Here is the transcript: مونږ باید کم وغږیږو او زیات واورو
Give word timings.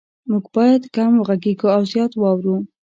مونږ 0.29 0.45
باید 0.55 0.83
کم 0.95 1.11
وغږیږو 1.15 1.67
او 1.75 1.81
زیات 1.91 2.11
واورو 2.17 2.55